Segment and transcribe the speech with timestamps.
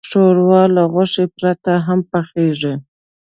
[0.09, 2.73] ښوروا له غوښې پرته هم پخیږي.